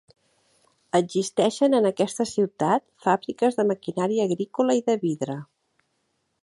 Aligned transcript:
Existeixen 0.99 1.75
en 1.79 1.87
aquesta 1.89 2.27
ciutat 2.31 2.87
fàbriques 3.07 3.59
de 3.61 3.67
maquinària 3.75 4.27
agrícola 4.31 4.79
i 4.81 4.85
de 4.91 4.99
vidre. 5.05 5.39